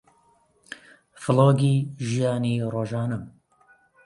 [1.21, 1.75] ڤڵۆگی
[2.09, 3.23] ژیانی ڕۆژانەم